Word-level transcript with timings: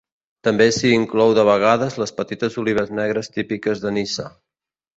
També 0.45 0.65
s'hi 0.77 0.93
inclou 0.99 1.33
de 1.41 1.43
vegades 1.49 1.99
les 2.05 2.15
petites 2.23 2.59
olives 2.63 2.91
negres 3.03 3.33
típiques 3.39 3.87
de 3.87 3.95
Niça. 4.01 4.31